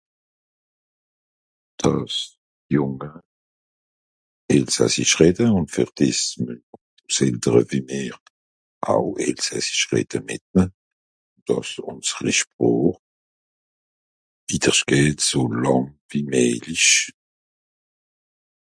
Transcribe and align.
Dàss 1.81 2.15
d'Junge 2.69 3.11
Elsassisch 4.55 5.15
redde 5.21 5.45
un 5.59 5.67
fer 5.73 5.89
dìs 5.99 6.21
müen 6.45 6.61
s 7.13 7.19
Eltere 7.27 7.61
wie 7.69 7.81
mìr 7.89 8.15
au 8.95 9.05
Elsassisch 9.29 9.85
redde 9.93 10.19
mìt 10.27 10.43
ne, 10.55 10.65
dàss 11.47 11.71
ùnseri 11.89 12.33
Sprooch 12.39 12.99
wiedersch 14.47 14.83
geht 14.89 15.19
so 15.29 15.41
làng 15.63 15.87
wie 16.09 16.23
méjlich. 16.31 16.89